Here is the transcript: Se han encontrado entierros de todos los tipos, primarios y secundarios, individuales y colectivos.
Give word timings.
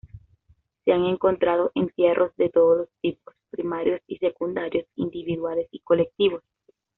Se 0.83 0.93
han 0.93 1.05
encontrado 1.05 1.69
entierros 1.75 2.35
de 2.35 2.49
todos 2.49 2.75
los 2.75 2.89
tipos, 3.01 3.35
primarios 3.51 4.01
y 4.07 4.17
secundarios, 4.17 4.87
individuales 4.95 5.67
y 5.69 5.81
colectivos. 5.81 6.41